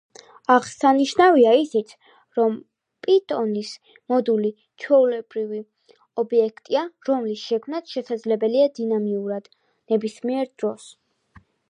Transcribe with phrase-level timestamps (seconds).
[0.51, 1.91] აღსანიშნავია ისიც,
[2.37, 2.55] რომ
[3.07, 3.73] პითონის
[4.13, 4.51] მოდული
[4.85, 5.61] ჩვეულებრივი
[6.23, 9.51] ობიექტია, რომლის შექმნაც შესაძლებელია დინამიურად,
[9.93, 10.89] ნებისმიერ დროს.